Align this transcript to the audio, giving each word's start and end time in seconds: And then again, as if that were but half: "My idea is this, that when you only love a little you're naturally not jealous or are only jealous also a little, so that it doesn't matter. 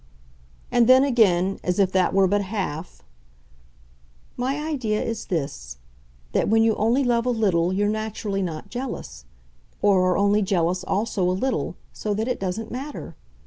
And 0.71 0.87
then 0.89 1.03
again, 1.03 1.59
as 1.63 1.77
if 1.77 1.91
that 1.91 2.11
were 2.11 2.25
but 2.27 2.41
half: 2.41 3.03
"My 4.35 4.55
idea 4.57 4.99
is 4.99 5.25
this, 5.27 5.77
that 6.31 6.49
when 6.49 6.63
you 6.63 6.73
only 6.73 7.03
love 7.03 7.27
a 7.27 7.29
little 7.29 7.71
you're 7.71 7.87
naturally 7.87 8.41
not 8.41 8.71
jealous 8.71 9.25
or 9.79 10.03
are 10.09 10.17
only 10.17 10.41
jealous 10.41 10.83
also 10.83 11.29
a 11.29 11.31
little, 11.39 11.75
so 11.93 12.15
that 12.15 12.27
it 12.27 12.39
doesn't 12.39 12.71
matter. 12.71 13.15